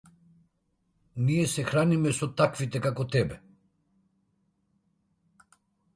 Ние 1.27 1.43
се 1.51 1.65
храниме 1.67 2.15
со 2.21 2.29
таквите 2.41 2.83
како 2.87 3.07
тебе. 3.17 3.37